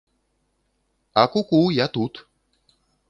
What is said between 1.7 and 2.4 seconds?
я тут.